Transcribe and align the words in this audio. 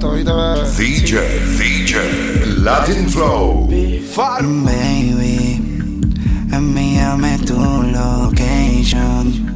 esto, 0.00 0.12
¿viste? 0.12 0.32
DJ, 0.82 1.20
DJ, 1.58 2.62
Latin 2.62 3.08
Flow. 3.10 3.68
Baby, 4.16 5.60
envíame 6.52 7.38
tu 7.40 7.54
location. 7.54 9.46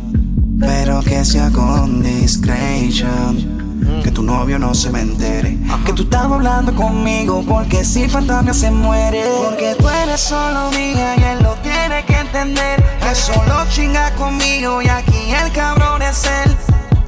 Pero 0.61 1.01
que 1.03 1.25
sea 1.25 1.51
con 1.51 2.03
discretion. 2.03 3.55
Que 4.03 4.11
tu 4.11 4.23
novio 4.23 4.59
no 4.59 4.75
se 4.75 4.91
me 4.91 5.01
entere. 5.01 5.57
Que 5.87 5.93
tú 5.93 6.03
estás 6.03 6.25
hablando 6.25 6.75
conmigo. 6.75 7.43
Porque 7.47 7.85
si 7.85 8.09
fantasma 8.09 8.53
se 8.53 8.71
muere. 8.71 9.25
Porque 9.45 9.75
tú 9.79 9.89
eres 9.89 10.21
solo 10.21 10.71
mía 10.71 11.17
y 11.17 11.23
él 11.23 11.43
lo 11.43 11.55
tiene 11.63 12.05
que 12.05 12.19
entender. 12.19 12.85
Que 13.01 13.15
solo 13.15 13.65
chinga 13.71 14.15
conmigo 14.15 14.83
y 14.83 14.89
aquí 14.89 15.31
el 15.43 15.51
cabrón 15.53 16.03
es 16.03 16.25
él. 16.25 16.57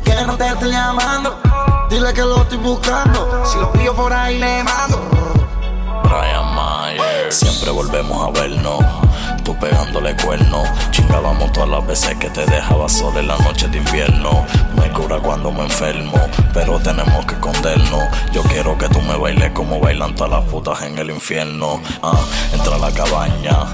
Que 0.05 0.15
no 0.27 0.37
te 0.37 0.47
llamando. 0.69 1.46
Dile 1.89 2.13
que 2.13 2.23
lo 2.23 2.43
estoy 2.43 2.59
buscando. 2.59 3.45
Si 3.47 3.59
lo 3.59 3.73
pillo 3.73 3.95
por 3.95 4.13
ahí 4.13 4.39
le 4.39 4.63
mando. 4.65 5.01
Brian 6.03 6.55
Myers, 6.55 7.37
siempre 7.37 7.71
volvemos 7.71 8.27
a 8.27 8.31
vernos. 8.31 8.81
Tú 9.45 9.57
pegándole 9.59 10.17
cuerno, 10.17 10.65
chingábamos 10.91 11.53
todas 11.53 11.69
las 11.69 11.87
veces 11.87 12.17
que 12.17 12.29
te 12.30 12.45
dejaba 12.47 12.89
sola 12.89 13.21
en 13.21 13.29
la 13.29 13.39
noche 13.39 13.69
de 13.69 13.79
invierno. 13.79 14.45
Me 14.75 14.91
cura 14.91 15.21
cuando 15.21 15.53
me 15.53 15.63
enfermo, 15.63 16.19
pero 16.53 16.80
tenemos 16.80 17.25
que 17.27 17.35
escondernos. 17.35 18.03
Yo 18.33 18.43
quiero 18.43 18.77
que 18.77 18.89
tú 18.89 19.01
me 19.03 19.16
bailes 19.16 19.53
como 19.53 19.79
bailan 19.79 20.16
todas 20.16 20.33
las 20.33 20.45
putas 20.51 20.83
en 20.83 20.99
el 20.99 21.11
infierno. 21.11 21.80
Ah, 22.03 22.19
entra 22.53 22.75
a 22.75 22.79
la 22.79 22.91
cabaña, 22.91 23.66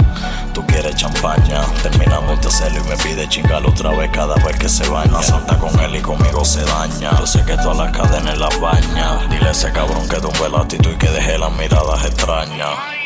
tú 0.53 0.65
quieres 0.67 0.95
champaña. 0.97 1.63
Terminamos 1.83 2.41
de 2.41 2.49
hacerlo 2.49 2.81
y 2.85 2.89
me 2.89 2.97
pide 2.97 3.29
chingar 3.29 3.65
otra 3.65 3.91
vez 3.91 4.11
cada 4.11 4.35
vez 4.37 4.57
que 4.59 4.69
se 4.69 4.89
baña. 4.89 5.23
Salta 5.23 5.59
con 5.59 5.79
él 5.81 5.97
y 5.97 6.01
conmigo 6.01 6.45
se 6.45 6.65
daña. 6.65 7.11
Yo 7.19 7.27
sé 7.27 7.45
que 7.45 7.57
todas 7.57 7.77
las 7.77 7.93
cadenas 7.93 8.39
las 8.39 8.61
baña. 8.61 9.27
Dile 9.29 9.49
a 9.49 9.51
ese 9.53 9.73
cabrón 9.73 10.09
que 10.09 10.17
tumbe 10.17 10.49
la 10.51 10.61
actitud 10.61 10.91
y 10.93 10.97
que 10.97 11.11
deje 11.11 11.39
las 11.39 11.53
miradas 11.53 12.05
extrañas. 12.05 13.02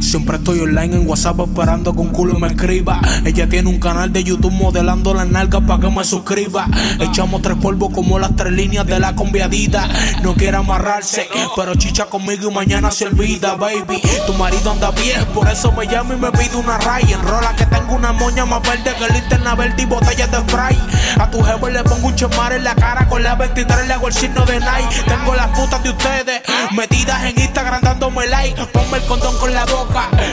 Siempre 0.00 0.36
estoy 0.36 0.60
online 0.60 0.96
en 0.96 1.08
WhatsApp 1.08 1.40
esperando 1.40 1.92
que 1.92 2.00
un 2.00 2.08
culo 2.08 2.38
me 2.38 2.48
escriba. 2.48 3.00
Ella 3.24 3.48
tiene 3.48 3.68
un 3.68 3.78
canal 3.78 4.12
de 4.12 4.24
YouTube 4.24 4.52
modelando 4.52 5.14
las 5.14 5.26
nalgas 5.26 5.62
para 5.66 5.80
que 5.80 5.90
me 5.90 6.04
suscriba. 6.04 6.66
Echamos 7.00 7.42
tres 7.42 7.56
polvos 7.56 7.90
como 7.94 8.18
las 8.18 8.34
tres 8.36 8.52
líneas 8.52 8.86
de 8.86 9.00
la 9.00 9.14
conviadita. 9.14 9.88
No 10.22 10.34
quiere 10.34 10.56
amarrarse, 10.56 11.28
pero 11.54 11.74
chicha 11.74 12.06
conmigo 12.06 12.50
y 12.50 12.54
mañana 12.54 12.90
se 12.90 13.06
olvida, 13.06 13.54
baby. 13.54 14.00
Tu 14.26 14.34
marido 14.34 14.70
anda 14.72 14.90
bien, 14.90 15.24
por 15.34 15.48
eso 15.48 15.72
me 15.72 15.86
llama 15.86 16.14
y 16.14 16.18
me 16.18 16.30
pide 16.32 16.56
una 16.56 16.78
ray. 16.78 17.12
Enrola 17.12 17.54
que 17.56 17.66
tengo 17.66 17.94
una 17.94 18.12
moña 18.12 18.44
más 18.44 18.62
verde 18.62 18.94
que 18.98 19.12
linterna 19.12 19.54
verde 19.54 19.82
y 19.82 19.86
botellas 19.86 20.30
de 20.30 20.38
spray. 20.38 20.78
A 21.18 21.30
tu 21.30 21.42
jefe 21.42 21.70
le 21.70 21.82
pongo 21.84 22.08
un 22.08 22.14
chemar 22.14 22.52
en 22.52 22.64
la 22.64 22.74
cara 22.74 23.08
con 23.08 23.22
la 23.22 23.34
23 23.34 23.86
le 23.86 23.94
hago 23.94 24.08
el 24.08 24.14
signo 24.14 24.44
de 24.44 24.60
Nike. 24.60 25.02
Tengo 25.06 25.34
las 25.34 25.48
putas 25.48 25.82
de 25.82 25.90
ustedes 25.90 26.42
metidas 26.72 27.24
en 27.24 27.40
Instagram 27.40 27.80
dándome 27.82 28.26
like. 28.26 28.64
Ponme 28.66 28.98
el 28.98 29.04
condón 29.04 29.36
con 29.38 29.52
la 29.52 29.64
boca. 29.64 29.85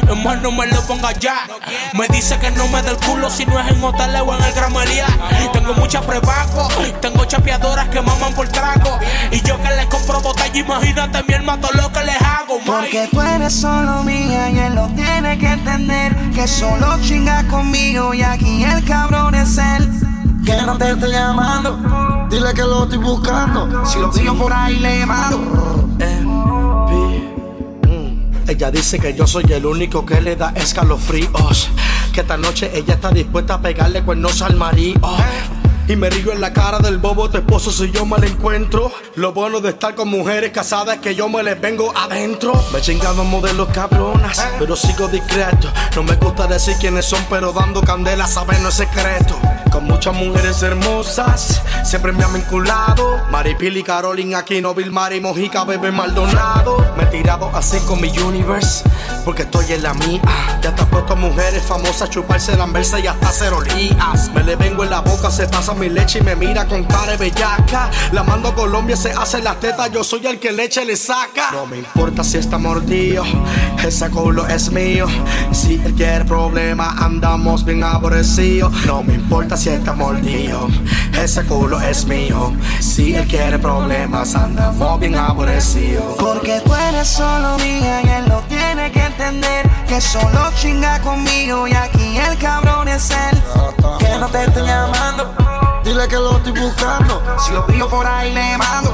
Hermano, 0.07 0.41
no 0.41 0.51
me 0.51 0.67
lo 0.67 0.81
ponga 0.81 1.11
ya. 1.13 1.47
Me 1.93 2.07
dice 2.07 2.37
que 2.39 2.51
no 2.51 2.67
me 2.67 2.81
dé 2.81 2.91
el 2.91 2.97
culo 2.97 3.29
si 3.29 3.45
no 3.45 3.59
es 3.59 3.71
en 3.71 3.83
hotel 3.83 4.15
o 4.15 4.35
en 4.35 4.43
el 4.43 4.53
gramería. 4.53 5.07
Tengo 5.51 5.73
muchas 5.75 6.03
prepago, 6.05 6.67
tengo 7.01 7.25
chapeadoras 7.25 7.87
que 7.89 8.01
maman 8.01 8.33
por 8.33 8.47
trago. 8.49 8.99
Y 9.31 9.41
yo 9.41 9.61
que 9.61 9.69
les 9.69 9.85
compro 9.87 10.21
botella, 10.21 10.59
imagínate 10.59 11.23
mi 11.23 11.33
hermano 11.33 11.67
todo 11.67 11.81
lo 11.81 11.91
que 11.91 12.03
les 12.03 12.21
hago, 12.21 12.57
man. 12.59 12.65
Porque 12.65 13.07
tú 13.11 13.21
eres 13.21 13.53
solo 13.53 14.03
mía 14.03 14.49
y 14.49 14.59
él 14.59 14.75
lo 14.75 14.87
tiene 14.89 15.37
que 15.37 15.47
entender. 15.47 16.15
Que 16.31 16.47
solo 16.47 16.97
chingas 17.01 17.43
conmigo 17.45 18.13
y 18.13 18.23
aquí 18.23 18.63
el 18.63 18.83
cabrón 18.85 19.35
es 19.35 19.57
él. 19.57 19.89
Que 20.45 20.61
no 20.63 20.77
te 20.77 20.91
estoy 20.91 21.11
llamando. 21.11 22.27
Dile 22.29 22.53
que 22.53 22.63
lo 22.63 22.83
estoy 22.83 22.97
buscando. 22.97 23.85
Si 23.85 23.99
lo 23.99 24.11
pillo 24.11 24.35
por 24.37 24.51
ahí 24.51 24.77
le 24.79 25.05
mando. 25.05 25.87
Ella 28.63 28.71
dice 28.71 28.97
que 28.97 29.13
yo 29.13 29.27
soy 29.27 29.43
el 29.51 29.65
único 29.65 30.05
que 30.05 30.21
le 30.21 30.37
da 30.37 30.53
escalofríos. 30.55 31.69
Que 32.13 32.21
esta 32.21 32.37
noche 32.37 32.71
ella 32.73 32.93
está 32.93 33.09
dispuesta 33.09 33.55
a 33.55 33.61
pegarle 33.61 34.03
cuernos 34.03 34.41
al 34.41 34.55
marido. 34.55 35.01
Y 35.89 35.97
me 35.97 36.09
río 36.09 36.31
en 36.31 36.39
la 36.39 36.53
cara 36.53 36.79
del 36.79 36.97
bobo 36.97 37.29
tu 37.29 37.39
esposo 37.39 37.71
si 37.71 37.91
yo 37.91 38.05
me 38.05 38.17
la 38.19 38.27
encuentro. 38.27 38.89
Lo 39.15 39.33
bueno 39.33 39.59
de 39.59 39.71
estar 39.71 39.95
con 39.95 40.07
mujeres 40.07 40.51
casadas 40.51 40.95
es 40.95 41.01
que 41.01 41.13
yo 41.13 41.27
me 41.27 41.43
les 41.43 41.59
vengo 41.59 41.91
adentro. 41.93 42.53
Me 42.71 42.79
he 42.79 42.81
chingado 42.81 43.25
modelos 43.25 43.67
cabronas, 43.73 44.41
pero 44.57 44.77
sigo 44.77 45.09
discreto. 45.09 45.69
No 45.97 46.03
me 46.03 46.15
gusta 46.15 46.47
decir 46.47 46.77
quiénes 46.79 47.03
son, 47.03 47.19
pero 47.29 47.51
dando 47.51 47.81
candela 47.81 48.27
saben 48.27 48.63
no 48.63 48.69
es 48.69 48.75
secreto. 48.75 49.37
Con 49.73 49.85
muchas 49.85 50.13
mujeres 50.13 50.61
hermosas, 50.61 51.59
siempre 51.83 52.11
me 52.11 52.23
han 52.23 52.31
vinculado. 52.31 53.19
Maripili 53.31 53.81
Carolina 53.81 54.37
aquí, 54.37 54.61
no 54.61 54.75
Mari 54.75 55.19
Mojica, 55.19 55.63
bebé 55.63 55.91
Maldonado. 55.91 56.77
Me 56.95 57.05
he 57.05 57.07
tirado 57.07 57.49
así 57.55 57.79
con 57.87 57.99
mi 57.99 58.15
universe, 58.19 58.83
porque 59.23 59.43
estoy 59.43 59.71
en 59.71 59.83
la 59.83 59.93
mía. 59.93 60.21
Ya 60.61 60.69
está 60.69 60.85
puesto 60.85 61.13
a 61.13 61.15
mujeres 61.15 61.63
famosas, 61.63 62.09
chuparse 62.09 62.55
la 62.55 62.63
anversa 62.63 62.99
y 62.99 63.07
hasta 63.07 63.29
hacer 63.29 63.53
olías. 63.53 64.31
Me 64.33 64.43
le 64.43 64.55
vengo 64.55 64.83
en 64.83 64.89
la 64.89 65.01
boca, 65.01 65.29
se 65.31 65.47
pasa 65.47 65.73
mi 65.73 65.89
leche 65.89 66.19
y 66.19 66.21
me 66.21 66.35
mira 66.35 66.65
con 66.67 66.83
cara 66.83 67.17
bellaca. 67.17 67.89
La 68.11 68.23
mando 68.23 68.49
a 68.49 68.55
Colombia, 68.55 68.95
se 68.95 69.11
hace 69.11 69.41
las 69.41 69.59
tetas, 69.59 69.91
yo 69.91 70.03
soy 70.03 70.25
el 70.27 70.39
que 70.39 70.51
leche 70.51 70.85
le 70.85 70.95
saca. 70.95 71.51
No 71.51 71.65
me 71.65 71.77
importa 71.79 72.23
si 72.23 72.37
está 72.37 72.57
mordido, 72.57 73.23
ese 73.83 74.09
culo 74.09 74.47
es 74.47 74.71
mío. 74.71 75.07
Si 75.51 75.75
él 75.75 75.93
quiere 75.95 76.25
problema, 76.25 76.95
andamos 76.99 77.65
bien 77.65 77.83
aborrecidos. 77.83 78.71
No 78.85 79.03
me 79.03 79.15
importa 79.15 79.57
si 79.57 79.69
está 79.69 79.93
mordido, 79.93 80.67
ese 81.21 81.43
culo 81.45 81.79
es 81.81 82.05
mío. 82.05 82.53
Si 82.79 83.15
él 83.15 83.27
quiere 83.27 83.59
problemas, 83.59 84.35
andamos 84.35 84.99
bien 84.99 85.15
aborrecidos. 85.15 86.15
Porque 86.17 86.61
tú 86.63 86.73
eres 86.73 87.07
solo 87.07 87.57
mía 87.57 88.01
y 88.03 88.07
tiene 88.83 88.91
que 88.91 89.05
entender. 89.05 89.69
Que 89.87 90.01
solo 90.01 90.51
chinga 90.59 90.99
conmigo 91.01 91.67
y 91.67 91.73
aquí 91.73 92.17
el 92.17 92.37
cabrón 92.37 92.87
es 92.87 93.11
él. 93.11 93.41
Que 93.99 94.17
no 94.17 94.27
te 94.27 94.43
estoy 94.43 94.65
llamando. 94.65 95.33
Dile 95.83 96.07
que 96.07 96.15
lo 96.15 96.37
estoy 96.37 96.53
buscando. 96.53 97.21
Si 97.39 97.51
lo 97.53 97.65
pillo 97.65 97.87
por 97.89 98.05
ahí 98.05 98.33
le 98.33 98.57
mando. 98.57 98.93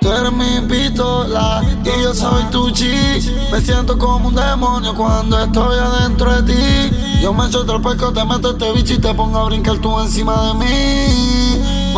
Tú 0.00 0.12
eres 0.12 0.32
mi 0.32 0.60
pistola 0.68 1.62
y 1.84 2.02
yo 2.02 2.14
soy 2.14 2.44
tu 2.44 2.68
G. 2.68 3.50
Me 3.50 3.60
siento 3.60 3.98
como 3.98 4.28
un 4.28 4.34
demonio 4.34 4.94
cuando 4.94 5.42
estoy 5.42 5.78
adentro 5.78 6.42
de 6.42 6.52
ti. 6.54 7.20
Yo 7.20 7.32
me 7.32 7.46
echo 7.46 7.60
otro 7.60 7.80
pesco, 7.82 8.12
te 8.12 8.24
meto 8.24 8.52
este 8.52 8.72
bicho 8.72 8.94
y 8.94 8.98
te 8.98 9.12
pongo 9.14 9.38
a 9.38 9.44
brincar 9.44 9.78
tú 9.78 9.98
encima 10.00 10.48
de 10.48 10.54
mí. 10.54 11.37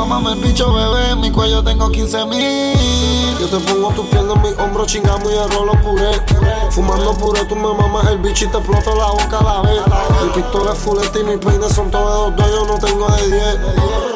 Mámame 0.01 0.33
el 0.33 0.39
bicho, 0.39 0.73
bebé, 0.73 1.11
en 1.11 1.21
mi 1.21 1.31
cuello 1.31 1.63
tengo 1.63 1.91
15 1.91 2.25
mil. 2.25 3.39
Yo 3.39 3.47
te 3.49 3.59
pongo 3.59 3.91
tu 3.91 4.09
piel 4.09 4.31
en 4.31 4.41
mi 4.41 4.49
hombro, 4.59 4.87
chingamos 4.87 5.31
y 5.31 5.37
el 5.37 5.51
rolo 5.51 5.73
puré. 5.83 6.11
Fumando 6.71 7.13
puré, 7.13 7.45
tú 7.45 7.55
me 7.55 7.71
mamas 7.75 8.09
el 8.09 8.17
bicho 8.17 8.47
y 8.47 8.49
te 8.49 8.57
exploto 8.57 8.97
la 8.97 9.11
boca 9.11 9.39
a 9.41 9.45
la 9.45 9.61
vez. 9.61 9.83
Mi 10.25 10.31
pistola 10.31 10.73
es 10.73 10.79
fulete 10.79 11.21
y 11.21 11.25
mis 11.25 11.37
peines 11.37 11.75
son 11.75 11.91
todos 11.91 12.35
de 12.35 12.43
dos, 12.43 12.51
yo 12.51 12.67
no 12.67 12.79
tengo 12.79 13.09
de 13.09 13.27
10. 13.27 13.59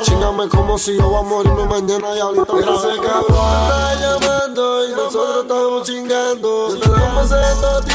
Chingame 0.04 0.48
como 0.48 0.78
si 0.78 0.96
yo 0.96 1.06
voy 1.06 1.20
a 1.20 1.22
morirme 1.22 1.66
mañana 1.66 2.16
y 2.16 2.20
ahorita 2.20 2.42
otra 2.44 2.56
vez. 2.56 3.00
cabrón 3.02 3.26
está 3.28 3.94
llamando 4.00 4.88
y 4.88 4.90
nosotros 4.92 5.42
estamos 5.42 5.82
chingando. 5.86 6.68
Yo 6.70 6.80
te 6.80 6.88
la 6.88 7.14
pasé 7.14 7.36
totito 7.60 7.93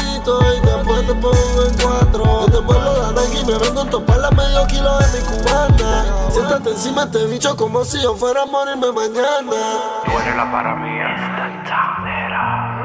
y 0.54 0.60
después 0.60 1.06
te 1.06 1.14
pongo 1.14 1.64
en 1.66 1.74
cuatro. 1.82 2.24
Yo 2.24 2.46
te 2.46 2.58
vuelvo 2.60 2.90
la 3.00 3.20
Nike 3.20 3.40
y 3.40 3.44
me 3.44 3.58
vengo 3.58 3.80
a 3.82 3.90
topar 3.90 4.18
la 4.18 4.30
medio 4.30 4.66
kilo 4.66 4.98
de 4.98 5.06
mi 5.12 5.24
cubana. 5.24 6.04
Siéntate 6.30 6.70
encima 6.70 7.06
de 7.06 7.18
este 7.18 7.32
bicho 7.32 7.56
como 7.56 7.84
si 7.84 8.00
yo 8.02 8.14
fuera 8.16 8.42
a 8.42 8.46
morirme 8.46 8.92
mañana. 8.92 9.60
Tú 10.04 10.12
eres 10.22 10.36
la 10.36 10.50
para 10.50 10.74
mía. 10.76 11.16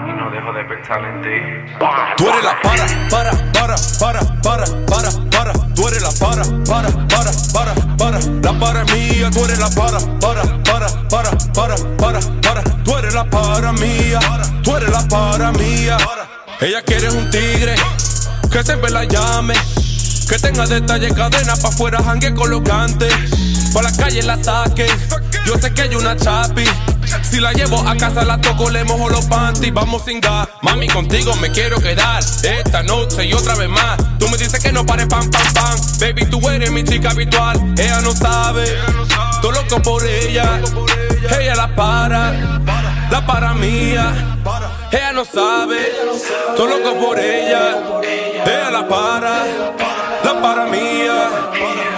Y 0.08 0.14
no 0.14 0.30
dejo 0.30 0.54
de 0.54 0.64
pensar 0.66 1.04
en 1.04 1.22
ti. 1.22 1.76
Tú 2.18 2.30
eres 2.30 2.44
la 2.44 2.62
para, 2.62 2.86
para, 3.10 3.32
para, 3.53 3.76
para, 4.00 4.20
para, 4.41 4.66
para, 4.86 5.09
para. 5.32 5.53
Tú 5.76 5.88
eres 5.88 6.02
la 6.02 6.26
para, 6.26 6.44
para, 6.66 6.90
para, 7.08 7.32
para, 7.53 7.74
para. 7.98 8.20
La 8.41 8.59
para 8.59 8.84
mía, 8.86 9.30
tú 9.32 9.44
eres 9.46 9.59
la 9.59 9.70
para, 9.70 10.00
para, 10.20 10.44
para, 10.64 10.88
para, 11.09 11.30
para, 11.53 11.76
para, 11.98 12.20
para. 12.41 12.64
Tú 12.84 12.98
eres 12.98 13.14
la 13.14 13.26
para 13.26 13.72
mía, 13.74 14.20
tú 14.64 14.76
eres 14.76 14.91
la 14.91 15.02
para 15.08 15.52
mía. 15.52 15.98
Ella 16.61 16.81
quiere 16.84 17.09
un 17.09 17.29
tigre 17.29 17.75
que 18.49 18.63
siempre 18.63 18.90
la 18.90 19.03
llame. 19.03 19.53
Que 20.29 20.40
tenga 20.40 20.66
detalle, 20.66 21.13
cadena 21.13 21.55
pa' 21.55 21.67
afuera, 21.67 22.02
jangue 22.03 22.34
colocante. 22.34 23.07
Pa' 23.73 23.81
la 23.81 23.91
calle 23.91 24.23
la 24.23 24.41
saque. 24.41 24.87
Yo 25.46 25.55
sé 25.59 25.73
que 25.73 25.84
hay 25.84 25.96
una 25.96 26.16
chapi. 26.16 26.63
Si 27.29 27.40
la 27.40 27.52
llevo 27.52 27.87
a 27.87 27.96
casa, 27.97 28.23
la 28.23 28.40
toco, 28.40 28.69
le 28.69 28.84
mojo 28.85 29.09
los 29.09 29.25
panties. 29.25 29.73
Vamos 29.73 30.03
sin 30.05 30.22
gas. 30.22 30.47
Mami, 30.61 30.87
contigo 30.87 31.35
me 31.35 31.52
quiero 31.52 31.79
quedar. 31.79 32.23
Esta 32.23 32.81
noche 32.84 33.25
y 33.25 33.34
otra 33.34 33.55
vez 33.55 33.69
más. 33.69 33.97
Tú 34.17 34.28
me 34.29 34.37
dices 34.37 34.59
que 34.63 34.72
no 34.72 34.85
pare 34.85 35.05
pam, 35.05 35.29
pam, 35.29 35.53
pam. 35.53 35.79
Baby, 35.99 36.25
tú 36.25 36.49
eres 36.49 36.72
mi 36.72 36.84
chica 36.84 37.11
habitual. 37.11 37.59
Ella 37.78 37.99
no 38.02 38.13
sabe. 38.13 38.66
Todo 39.41 39.52
loco 39.52 39.81
por 39.81 40.05
ella. 40.05 40.61
Ella 41.37 41.55
la 41.55 41.75
para. 41.75 42.31
La 43.11 43.25
para 43.28 43.53
mía. 43.53 44.35
Ella 44.96 45.12
no 45.12 45.26
sabe. 45.26 45.76
Todo 46.56 46.68
loco 46.68 47.06
por 47.06 47.20
ella. 47.20 47.76
Ella 48.02 48.72
la 48.72 48.88
para. 48.88 49.46
La 50.24 50.42
para 50.42 50.66
mía. 50.68 51.30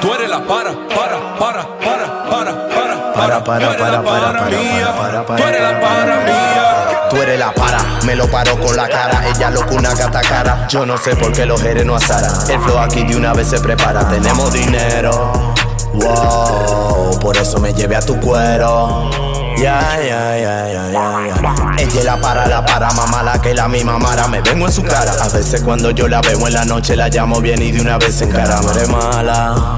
Tú 0.01 0.13
eres 0.13 0.27
la 0.27 0.43
para, 0.43 0.71
para, 0.87 1.37
para, 1.37 1.77
para, 1.77 2.29
para, 2.29 2.69
para, 2.69 3.13
para, 3.13 3.43
para, 3.43 3.43
para, 3.43 3.43
para, 3.43 4.03
para, 4.03 4.03
para, 4.03 5.25
para, 5.25 5.25
para, 5.25 5.25
para. 5.25 7.09
Tú 7.09 7.17
eres 7.21 7.39
la 7.39 7.53
para, 7.53 7.79
me 8.03 8.15
lo 8.15 8.29
paro 8.29 8.59
con 8.59 8.75
la 8.75 8.89
cara. 8.89 9.27
Ella 9.27 9.51
loco 9.51 9.75
una 9.75 9.93
gata 9.93 10.21
cara. 10.21 10.67
Yo 10.67 10.83
no 10.85 10.97
sé 10.97 11.15
por 11.15 11.31
qué 11.33 11.45
los 11.45 11.63
eres 11.63 11.85
no 11.85 11.95
asaran. 11.95 12.31
El 12.49 12.59
flow 12.61 12.79
aquí 12.79 13.03
de 13.03 13.15
una 13.15 13.33
vez 13.33 13.47
se 13.47 13.59
prepara. 13.59 14.07
Tenemos 14.09 14.51
dinero. 14.51 15.53
Wow, 15.93 17.19
por 17.19 17.37
eso 17.37 17.59
me 17.59 17.73
llevé 17.73 17.95
a 17.95 18.01
tu 18.01 18.19
cuero. 18.19 19.09
Ya, 19.57 19.97
ya, 19.99 20.37
ya, 20.37 20.67
ya, 20.71 20.91
ya. 20.91 21.75
Ella 21.77 22.03
la 22.03 22.21
para, 22.21 22.47
la 22.47 22.63
para, 22.63 22.91
mamá, 22.91 23.23
la 23.23 23.41
que 23.41 23.53
la 23.53 23.67
misma 23.67 23.97
mara. 23.97 24.27
Me 24.27 24.41
vengo 24.41 24.67
en 24.67 24.71
su 24.71 24.83
cara. 24.83 25.11
A 25.21 25.29
veces 25.29 25.61
cuando 25.61 25.91
yo 25.91 26.07
la 26.07 26.21
veo 26.21 26.47
en 26.47 26.53
la 26.53 26.65
noche 26.65 26.95
la 26.95 27.09
llamo 27.09 27.41
bien 27.41 27.61
y 27.61 27.71
de 27.71 27.81
una 27.81 27.97
vez 27.97 28.21
en 28.21 28.31
cara. 28.31 28.61
Me 28.61 28.71
eres 28.71 28.89
mala. 28.89 29.75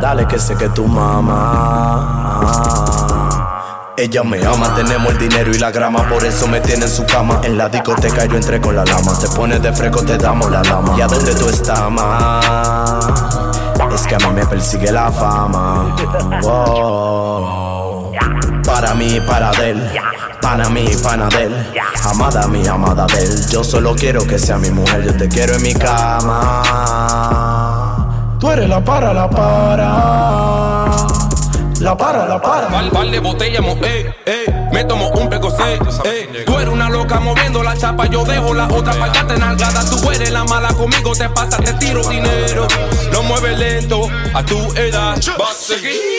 Dale 0.00 0.26
que 0.26 0.38
sé 0.38 0.54
que 0.54 0.68
tu 0.68 0.86
mamá. 0.86 2.16
Ella 3.96 4.22
me 4.22 4.38
ama, 4.46 4.76
tenemos 4.76 5.12
el 5.12 5.18
dinero 5.18 5.50
y 5.50 5.58
la 5.58 5.72
grama, 5.72 6.08
por 6.08 6.24
eso 6.24 6.46
me 6.46 6.60
tiene 6.60 6.84
en 6.84 6.90
su 6.90 7.04
cama. 7.04 7.40
En 7.42 7.58
la 7.58 7.68
discoteca 7.68 8.26
yo 8.26 8.36
entré 8.36 8.60
con 8.60 8.76
la 8.76 8.84
lama, 8.84 9.18
te 9.18 9.26
pones 9.28 9.60
de 9.60 9.72
fresco, 9.72 10.04
te 10.04 10.16
damos 10.16 10.48
la 10.52 10.62
lama. 10.62 10.94
¿Y 10.96 11.00
a 11.00 11.08
dónde 11.08 11.34
tú 11.34 11.48
estás, 11.48 11.90
ma? 11.90 12.38
Es 13.92 14.06
que 14.06 14.14
a 14.14 14.18
mí 14.18 14.28
me 14.34 14.46
persigue 14.46 14.92
la 14.92 15.10
fama. 15.10 15.96
Para 18.68 18.94
mí, 18.94 19.18
para 19.26 19.50
de 19.52 19.70
él. 19.70 19.90
Para 20.42 20.68
mí, 20.68 20.86
pana 21.02 21.28
de 21.30 21.44
él. 21.44 21.54
Amada 22.04 22.46
mi 22.46 22.66
amada 22.66 23.06
de 23.06 23.24
él. 23.24 23.46
Yo 23.48 23.64
solo 23.64 23.96
quiero 23.96 24.26
que 24.26 24.38
sea 24.38 24.58
mi 24.58 24.70
mujer, 24.70 25.04
yo 25.04 25.16
te 25.16 25.26
quiero 25.26 25.54
en 25.54 25.62
mi 25.62 25.72
cama. 25.74 26.62
Tú 28.38 28.50
eres 28.50 28.68
la 28.68 28.84
para, 28.84 29.14
la 29.14 29.28
para. 29.30 31.06
La 31.80 31.96
para, 31.96 32.26
la 32.26 32.40
para. 32.40 32.68
Val, 32.68 32.90
val 32.90 33.10
de 33.10 33.20
botella, 33.20 33.62
mo, 33.62 33.74
eh, 33.82 34.14
eh. 34.26 34.68
Me 34.70 34.84
tomo 34.84 35.08
un 35.08 35.30
pecosé, 35.30 35.78
eh. 36.04 36.44
Tú 36.44 36.58
eres 36.58 36.68
una 36.68 36.90
loca 36.90 37.20
moviendo 37.20 37.62
la 37.62 37.74
chapa, 37.76 38.04
yo 38.06 38.22
dejo 38.24 38.52
la 38.52 38.68
otra 38.68 38.92
pa' 38.92 39.06
allá 39.06 39.24
nalgada. 39.38 39.82
Tú 39.88 40.10
eres 40.10 40.30
la 40.30 40.44
mala 40.44 40.68
conmigo, 40.74 41.12
te 41.12 41.28
pasa, 41.30 41.56
te 41.56 41.72
tiro 41.74 42.06
dinero. 42.06 42.68
Lo 43.12 43.22
mueve 43.22 43.56
lento, 43.56 44.08
a 44.34 44.44
tu 44.44 44.58
edad 44.74 45.16
vas 45.38 45.50
a 45.50 45.54
seguir. 45.54 46.17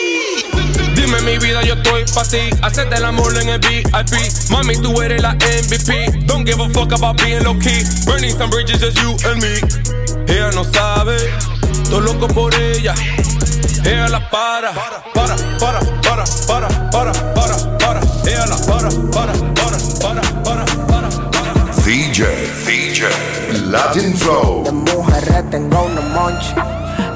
Dime 1.20 1.32
mi 1.32 1.38
vida, 1.38 1.62
yo 1.62 1.74
estoy 1.74 2.04
pa' 2.14 2.24
ti. 2.24 2.38
Hacerte 2.62 2.96
el 2.96 3.04
amor 3.04 3.36
en 3.36 3.50
el 3.50 3.58
VIP. 3.58 4.50
Mami, 4.50 4.76
tú 4.76 5.02
eres 5.02 5.20
la 5.20 5.34
MVP. 5.34 6.24
Don't 6.24 6.46
give 6.46 6.60
a 6.62 6.68
fuck 6.70 6.92
about 6.92 7.22
being 7.22 7.42
low 7.44 7.58
key. 7.58 7.82
Burning 8.06 8.36
some 8.36 8.48
bridges, 8.48 8.80
just 8.80 8.98
you 9.02 9.16
and 9.28 9.42
me. 9.42 9.60
Ella 10.32 10.50
no 10.54 10.64
sabe, 10.64 11.16
estoy 11.72 12.00
loco 12.02 12.26
por 12.28 12.54
ella. 12.54 12.94
Ella 13.84 14.08
la 14.08 14.30
para, 14.30 14.72
para, 14.72 15.02
para, 15.12 15.36
para, 15.58 16.24
para, 16.46 16.68
para, 16.90 17.12
para, 17.34 17.78
para. 17.78 18.00
Ella 18.24 18.46
la 18.46 18.56
para, 18.56 18.90
para, 19.12 19.32
para, 19.54 19.78
para. 20.00 20.39
DJ, 22.20 23.08
Latin 23.70 24.14
Flow. 24.14 24.62
De 24.64 24.72
mujeres 24.72 25.50
tengo 25.50 25.84
una 25.84 26.02
monch. 26.02 26.54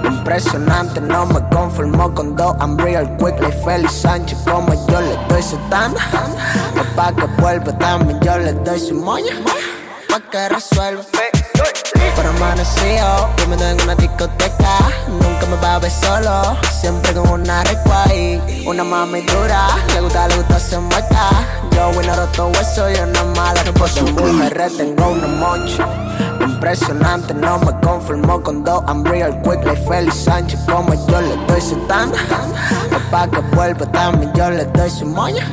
Impresionante, 0.03 0.99
no 0.99 1.27
me 1.27 1.41
conformo 1.51 2.15
con 2.15 2.35
dos. 2.35 2.57
I'm 2.59 2.79
real 2.79 3.07
quick 3.19 3.39
like 3.39 3.55
Félix 3.63 3.93
Sánchez. 3.93 4.39
Como 4.47 4.73
yo 4.89 5.01
le 5.03 5.19
doy 5.29 5.43
su 5.43 5.59
tanda. 5.69 6.01
Pa' 6.97 7.13
que 7.15 7.27
vuelva 7.39 7.77
también 7.77 8.19
yo 8.21 8.39
le 8.39 8.55
doy 8.55 8.81
su 8.81 8.95
moña. 8.95 9.35
Pa' 10.09 10.21
que 10.21 10.49
resuelva. 10.49 11.05
Pero 12.17 12.31
amanecido, 12.31 13.29
doy 13.37 13.71
en 13.71 13.83
una 13.83 13.95
discoteca. 13.95 14.79
Nunca 15.09 15.47
me 15.47 15.57
va 15.57 15.77
a 15.77 15.79
ver 15.79 15.91
solo, 15.91 16.57
siempre 16.81 17.13
con 17.13 17.29
una 17.29 17.63
recuay. 17.65 18.65
Una 18.67 18.85
mami 18.85 19.23
dura, 19.23 19.69
le 19.95 20.01
gusta, 20.01 20.29
le 20.29 20.37
gusta 20.37 20.59
se 20.59 20.79
muerta. 20.79 21.31
Yo 21.73 21.91
voy 21.93 22.07
a 22.07 22.15
roto 22.15 22.49
hueso 22.49 22.89
y 22.91 22.95
una 22.95 23.25
mala 23.37 23.63
por 23.77 23.89
su 23.89 24.05
mujer 24.07 24.71
tengo 24.77 25.09
una 25.09 25.27
moncha. 25.27 25.87
Impresionante, 26.41 27.35
no 27.35 27.59
me 27.59 27.73
conformo 27.81 28.41
con 28.43 28.63
dos. 28.63 28.83
I'm 28.87 29.05
real 29.05 29.33
quick 29.43 29.65
like 29.65 29.83
Félix 29.89 30.25
Sánchez. 30.25 30.61
Como 30.67 30.95
yo 31.09 31.21
le 31.21 31.37
doy 31.47 31.61
su 31.61 31.77
tanda. 31.87 32.19
Pa' 33.11 33.29
que 33.29 33.41
vuelva 33.55 33.87
también 33.87 34.33
yo 34.35 34.51
le 34.51 34.65
doy 34.67 34.91
su 34.91 35.05
moña. 35.05 35.47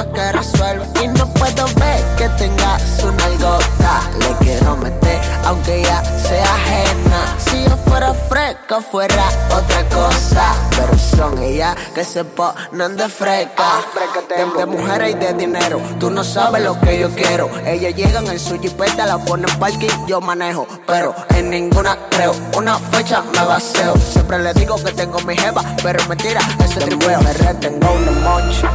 Que 0.00 0.32
resuelva. 0.32 0.86
Y 1.02 1.08
no 1.08 1.26
puedo 1.34 1.66
ver 1.76 2.02
que 2.16 2.28
tenga 2.30 2.78
su 2.78 3.12
nalgota. 3.12 4.00
Le 4.18 4.34
quiero 4.44 4.74
meter, 4.76 5.20
aunque 5.44 5.82
ya 5.82 6.02
sea 6.02 6.54
ajena. 6.54 7.36
Si 7.38 7.64
yo 7.64 7.76
fuera 7.76 8.14
fresca, 8.14 8.80
fuera 8.80 9.28
otra 9.54 9.86
cosa. 9.90 10.54
Pero 10.70 10.98
son 10.98 11.38
ellas 11.42 11.76
que 11.94 12.02
se 12.02 12.24
ponen 12.24 12.96
de 12.96 13.08
fresca. 13.10 13.82
De, 14.28 14.58
de 14.58 14.66
mujeres 14.66 15.10
y 15.10 15.14
de 15.14 15.34
dinero. 15.34 15.80
Tú 15.98 16.10
no 16.10 16.24
sabes 16.24 16.62
lo 16.62 16.80
que 16.80 16.98
yo 16.98 17.10
quiero. 17.10 17.50
Ellas 17.66 17.94
llegan 17.94 18.26
en 18.26 18.38
su 18.38 18.58
jipeta, 18.58 19.04
la 19.04 19.18
ponen 19.18 19.54
parking, 19.58 20.06
yo 20.06 20.22
manejo. 20.22 20.66
Pero 20.86 21.14
en 21.40 21.50
ninguna 21.50 21.96
creo. 22.10 22.32
Una 22.56 22.78
fecha 22.78 23.22
me 23.22 23.44
baseo. 23.44 23.94
Siempre 23.96 24.38
le 24.38 24.52
digo 24.54 24.76
que 24.76 24.92
tengo 24.92 25.18
mi 25.20 25.36
jeva, 25.36 25.62
pero 25.82 25.98
mentira, 26.08 26.40
ese 26.62 26.80
tribeo. 26.80 27.20
Me 27.22 27.32
retengo 27.32 27.92
una 27.92 28.12
moncha. 28.20 28.70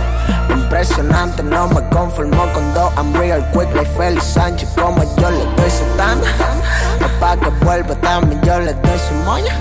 Impresionante, 0.50 1.44
no 1.44 1.68
me 1.68 1.88
conformo 1.90 2.52
con 2.54 2.74
dos. 2.74 2.92
I'm 2.98 3.14
real 3.14 3.42
quick 3.52 3.74
like 3.76 3.90
Félix 3.98 4.26
Sánchez. 4.26 4.70
Como 4.76 5.04
yo 5.18 5.30
le 5.30 5.46
doy 5.56 5.70
su 5.70 5.86
tanda. 5.96 6.28
Pa' 7.20 7.38
que 7.38 7.50
vuelva 7.64 7.96
también 7.96 8.42
yo 8.42 8.60
le 8.60 8.74
doy 8.74 9.00
su 9.08 9.14
moña. 9.26 9.54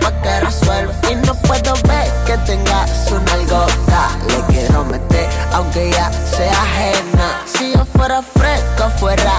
Pa' 0.00 0.10
que 0.22 0.40
resuelva. 0.40 0.92
Y 1.10 1.14
no 1.16 1.34
puedo 1.34 1.74
ver 1.86 2.10
que 2.26 2.36
tenga 2.38 2.86
su 2.88 3.20
nalgota. 3.20 4.08
Le 4.28 4.54
quiero 4.54 4.84
meter, 4.84 5.28
aunque 5.52 5.90
ya 5.90 6.10
sea 6.12 6.52
ajena. 6.52 7.42
Si 7.44 7.72
yo 7.72 7.84
fuera 7.84 8.22
fresco, 8.22 8.90
fuera. 8.98 9.38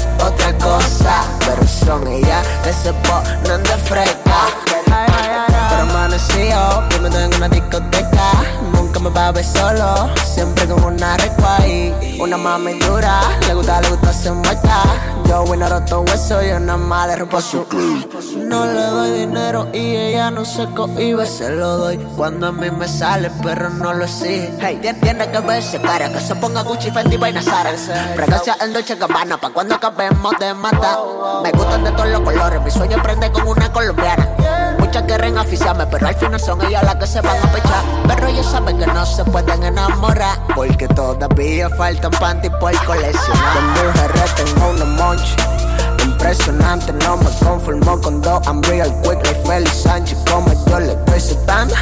con 1.92 2.08
ella 2.08 2.42
de 2.64 2.70
ese 2.70 2.94
no 3.48 3.58
de 3.58 3.78
fresca. 3.84 4.48
Pero 4.86 5.82
amaneció, 5.82 6.88
yo 6.90 7.20
en 7.20 7.36
una 7.36 7.50
discoteca 7.50 8.50
Me 9.01 9.09
va 9.09 9.27
a 9.30 9.31
ver 9.31 9.44
solo, 9.44 10.09
siempre 10.24 10.68
con 10.68 10.83
una 10.83 11.18
recuay. 11.18 12.18
Una 12.19 12.38
mami 12.38 12.74
dura, 12.80 13.19
le 13.48 13.53
gusta, 13.56 13.81
le 13.81 13.89
gusta 13.89 14.13
se 14.13 14.31
muerta. 14.31 14.83
Yo 15.27 15.44
voy 15.45 15.59
a 15.62 15.69
roto 15.69 16.01
hueso 16.01 16.44
y 16.44 16.51
una 16.51 16.77
mala 16.77 17.15
rompo 17.15 17.42
su. 17.42 17.65
No 18.38 18.65
le 18.65 18.81
doy 18.81 19.12
dinero 19.22 19.67
y 19.74 19.96
ella 19.96 20.29
no 20.29 20.46
se 20.46 20.65
cohibe, 20.75 21.25
se 21.25 21.50
lo 21.50 21.77
doy. 21.77 21.98
Cuando 22.15 22.48
a 22.48 22.51
mí 22.51 22.70
me 22.70 22.88
sale, 22.88 23.31
pero 23.41 23.70
no 23.72 23.91
lo 23.93 24.03
exige. 24.05 24.53
Hey, 24.60 24.79
tien- 24.84 25.00
tiene 25.01 25.31
que 25.31 25.39
verse 25.39 25.81
cara, 25.81 26.12
que 26.12 26.20
se 26.20 26.36
ponga 26.36 26.62
Gucci, 26.62 26.91
Fendi, 26.91 27.17
vaina 27.17 27.41
Sara. 27.41 27.72
Fragancia 28.15 28.55
en 28.62 28.72
Dolce 28.74 28.96
Gabbana, 28.96 29.38
pa' 29.38 29.50
cuando 29.50 29.75
acabemos 29.75 30.34
de 30.39 30.53
matar. 30.53 30.98
Me 31.41 31.51
gustan 31.51 31.84
de 31.86 31.91
todos 31.93 32.10
los 32.10 32.22
colores, 32.22 32.62
mi 32.62 32.70
sueño 32.70 32.98
es 32.98 33.03
prender 33.03 33.31
con 33.31 33.48
una 33.48 33.72
colombiana. 33.72 34.27
Muchas 34.91 35.07
quieren 35.07 35.38
aficiarme, 35.38 35.86
pero 35.86 36.05
al 36.05 36.15
final 36.15 36.38
son 36.38 36.62
ellas 36.65 36.83
las 36.83 36.95
que 36.98 37.07
se 37.07 37.21
van 37.21 37.38
a 37.38 37.50
pechar. 37.53 37.81
Pero 38.10 38.27
ellos 38.27 38.45
saben 38.45 38.77
que 38.77 38.86
no 38.88 39.05
se 39.05 39.24
pueden 39.24 39.63
enamorar, 39.63 40.38
porque 40.53 40.86
todavía 40.89 41.69
faltan 41.69 42.12
panty 42.12 42.50
por 42.50 42.75
coleccionar. 42.83 43.53
De 43.55 43.88
mujeres 43.88 44.36
tengo 44.36 44.69
una 44.69 44.83
moncha. 44.83 45.36
Impresionante, 46.03 46.91
no 46.91 47.15
me 47.15 47.29
conformo 47.39 48.01
con 48.01 48.19
dos. 48.19 48.45
I'm 48.45 48.62
real 48.63 48.91
quick 49.01 49.25
like 49.25 49.41
Félix 49.48 49.83
Sánchez. 49.83 50.17
Como 50.29 50.51
yo 50.67 50.79
le 50.81 50.93
doy 51.05 51.21
su 51.21 51.36
tanda. 51.45 51.74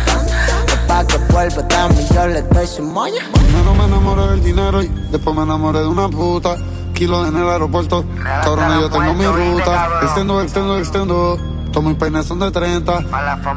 Pa' 0.87 1.03
que 1.03 1.17
vuelva 1.33 1.67
también 1.67 2.07
yo 2.13 2.27
le 2.27 2.43
doy 2.43 2.67
su 2.67 2.83
moña. 2.83 3.23
Primero 3.33 3.73
me 3.73 3.85
enamoré 3.85 4.27
del 4.27 4.43
dinero 4.43 4.83
y 4.83 4.87
después 5.09 5.35
me 5.35 5.41
enamoré 5.41 5.79
de 5.79 5.87
una 5.87 6.07
puta. 6.09 6.57
Kilo 6.93 7.25
en 7.25 7.35
el 7.35 7.49
aeropuerto, 7.49 8.05
cabrón, 8.43 8.81
yo 8.81 8.89
tengo 8.91 9.15
mi 9.15 9.25
ruta. 9.25 9.99
Extendo, 10.03 10.41
extendo, 10.43 10.77
extendo. 10.77 11.48
Todos 11.79 11.91
mis 11.91 11.97
peines 11.97 12.25
son 12.25 12.39
de 12.39 12.51
30. 12.51 13.05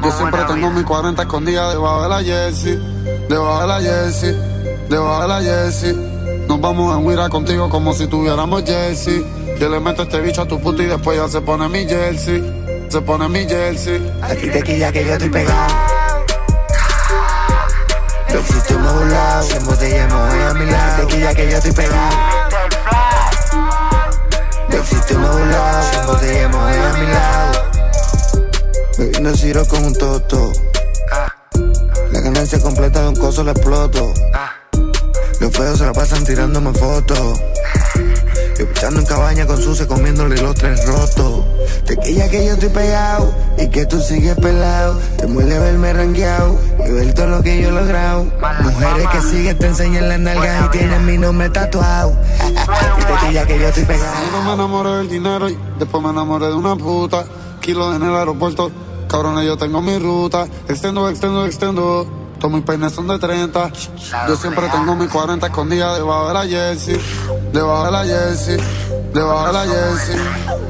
Yo 0.00 0.12
siempre 0.12 0.44
tengo 0.44 0.70
mi 0.70 0.84
40 0.84 1.22
escondida 1.22 1.70
debajo 1.70 2.04
de 2.04 2.08
la 2.08 2.22
jersey. 2.22 2.78
Debajo 3.28 3.62
de 3.62 3.66
la 3.66 3.80
jersey. 3.80 4.36
Debajo 4.88 5.22
de 5.22 5.28
la 5.28 5.40
jersey. 5.42 6.44
Nos 6.46 6.60
vamos 6.60 6.94
a 6.94 6.98
huir 6.98 7.18
contigo 7.30 7.68
como 7.68 7.92
si 7.92 8.06
tuviéramos 8.06 8.62
jersey. 8.62 9.26
Yo 9.58 9.68
le 9.68 9.80
meto 9.80 10.04
este 10.04 10.20
bicho 10.20 10.42
a 10.42 10.46
tu 10.46 10.60
puta 10.60 10.84
y 10.84 10.86
después 10.86 11.18
ya 11.18 11.26
se 11.26 11.40
pone 11.40 11.68
mi 11.68 11.84
jersey. 11.84 12.86
Se 12.88 13.00
pone 13.00 13.28
mi 13.28 13.40
jersey. 13.40 14.08
A 14.22 14.28
ti 14.28 14.50
te 14.50 14.62
quilla 14.62 14.92
que 14.92 15.04
yo 15.04 15.14
estoy 15.14 15.28
pegado. 15.28 15.74
Lo 18.32 18.38
existe 18.38 18.76
un 18.76 19.10
lado, 19.10 19.48
en 19.50 19.66
botella 19.66 20.06
me 20.06 20.14
voy 20.14 20.42
a 20.48 20.54
mi 20.54 20.66
lado. 20.70 21.06
Te 21.06 21.12
quilla 21.12 21.34
que 21.34 21.50
yo 21.50 21.56
estoy 21.56 21.72
pegado. 21.72 22.16
Lo 24.68 24.78
existe 24.78 25.16
un 25.16 25.50
lado, 25.50 26.00
en 26.00 26.06
botella 26.06 26.48
me 26.48 26.56
voy 26.56 26.72
a 26.72 26.92
mi 26.92 27.06
lado. 27.12 27.51
Me 28.98 29.06
vine 29.06 29.30
a 29.30 29.34
Ciro 29.34 29.66
con 29.66 29.84
un 29.84 29.94
toto. 29.94 30.52
La 32.12 32.20
ganancia 32.20 32.60
completa 32.60 33.00
de 33.00 33.08
un 33.08 33.16
coso 33.16 33.42
la 33.42 33.52
exploto. 33.52 34.12
Los 35.40 35.50
feos 35.50 35.78
se 35.78 35.86
la 35.86 35.92
pasan 35.92 36.24
tirándome 36.24 36.72
fotos. 36.74 37.40
Yo 38.58 38.68
pichando 38.68 39.00
en 39.00 39.06
cabaña 39.06 39.46
con 39.46 39.60
Suce 39.60 39.86
comiéndole 39.86 40.40
los 40.42 40.54
tres 40.54 40.84
rotos. 40.84 41.44
Tequilla 41.86 42.28
que 42.28 42.44
yo 42.44 42.52
estoy 42.52 42.68
pegado 42.68 43.34
y 43.58 43.68
que 43.68 43.86
tú 43.86 43.98
sigues 43.98 44.36
pelado. 44.36 45.00
Te 45.16 45.26
muele 45.26 45.58
verme 45.58 45.92
rangueado 45.94 46.58
y 46.86 46.90
ver 46.92 47.14
todo 47.14 47.28
lo 47.28 47.42
que 47.42 47.62
yo 47.62 47.70
he 47.70 47.72
logrado. 47.72 48.24
Mujeres 48.60 49.08
que 49.08 49.20
siguen 49.22 49.58
te 49.58 49.66
enseñan 49.68 50.08
las 50.10 50.20
nalgas 50.20 50.66
y 50.66 50.78
tienen 50.78 51.06
mi 51.06 51.16
nombre 51.16 51.48
tatuado. 51.48 52.14
y 52.98 53.04
tequilla 53.04 53.46
que 53.46 53.58
yo 53.58 53.68
estoy 53.68 53.84
pegado. 53.84 54.14
No 54.32 54.42
me 54.42 54.52
enamoré 54.52 54.90
del 54.98 55.08
dinero 55.08 55.48
y 55.48 55.58
después 55.78 56.02
me 56.02 56.10
enamoré 56.10 56.46
de 56.46 56.54
una 56.54 56.76
puta. 56.76 57.24
Kilos 57.62 57.94
en 57.94 58.02
el 58.02 58.14
aeropuerto, 58.16 58.72
cabrones, 59.08 59.46
yo 59.46 59.56
tengo 59.56 59.80
mi 59.80 59.96
ruta. 59.96 60.46
Extendo, 60.68 61.08
extendo, 61.08 61.46
extendo. 61.46 62.06
Todos 62.40 62.54
mis 62.54 62.64
peines 62.64 62.92
son 62.92 63.06
de 63.06 63.20
30. 63.20 63.70
Yo 64.28 64.36
siempre 64.36 64.68
tengo 64.68 64.96
mi 64.96 65.06
40 65.06 65.46
escondida 65.46 65.94
debajo 65.94 66.26
de 66.26 66.34
la 66.34 66.44
jersey. 66.44 67.00
Debajo 67.52 67.84
de 67.84 67.92
la 67.92 68.04
jersey. 68.04 68.56
Debajo 69.14 69.46
de 69.46 69.52
la 69.52 69.64
jersey. 69.64 70.16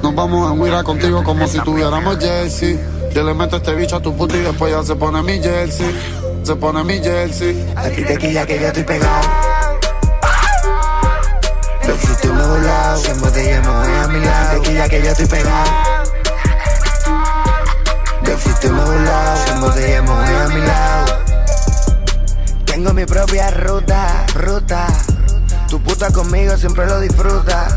Nos 0.03 0.15
vamos 0.15 0.53
en 0.53 0.61
huira 0.61 0.85
contigo 0.85 1.25
como 1.25 1.49
si 1.49 1.61
tuviéramos 1.61 2.19
jersey. 2.19 2.79
Yo 3.15 3.25
le 3.25 3.33
meto 3.33 3.57
este 3.57 3.75
bicho 3.75 3.97
a 3.97 4.03
tu 4.03 4.15
puta 4.15 4.37
y 4.37 4.41
después 4.41 4.71
ya 4.71 4.83
se 4.83 4.95
pone 4.95 5.23
mi 5.23 5.41
jersey. 5.43 5.99
Se 6.43 6.55
pone 6.57 6.85
mi 6.85 6.99
jersey. 6.99 7.73
Aquí 7.75 8.03
tequilla 8.05 8.45
que 8.45 8.61
yo 8.61 8.67
estoy 8.67 8.83
pegado. 8.83 9.29
Lo 11.89 11.95
fuiste 11.95 12.29
me 12.29 12.47
volado, 12.47 12.99
sin 12.99 13.19
botella 13.19 13.61
me 13.63 13.69
voy 13.69 13.99
a 14.05 14.09
mi 14.09 14.21
lado. 14.21 14.61
Tequilla 14.61 14.89
que 14.91 15.03
yo 15.03 15.11
estoy 15.11 15.27
pegado. 15.27 16.02
Lo 18.33 18.39
fuiste 18.39 18.71
me 18.71 18.83
volado, 18.83 19.47
sin 19.47 19.61
botella 19.61 20.01
me 20.01 20.11
voy 20.11 20.25
a 20.25 20.49
mi 20.49 20.61
lado. 20.63 21.19
Tengo 22.65 22.95
mi 22.95 23.05
propia 23.05 23.51
ruta, 23.51 24.25
ruta. 24.35 24.87
Tu 25.69 25.79
puta 25.83 26.11
conmigo 26.11 26.57
siempre 26.57 26.87
lo 26.87 26.99
disfruta. 27.01 27.69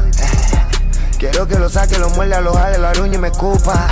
Quiero 1.20 1.46
que 1.46 1.60
lo 1.60 1.68
saque, 1.68 2.00
lo 2.00 2.10
muerda, 2.12 2.40
lo 2.40 2.54
jale, 2.54 2.78
lo 2.78 2.88
aruñe 2.88 3.16
y 3.16 3.18
me 3.18 3.28
escupa. 3.28 3.90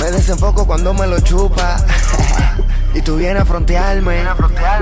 Me 0.00 0.12
desenfoco 0.12 0.68
cuando 0.68 0.94
me 0.94 1.08
lo 1.08 1.18
chupa. 1.18 1.76
Y 2.94 3.02
tú 3.02 3.16
vienes 3.16 3.42
a 3.42 3.44
frontearme. 3.44 4.24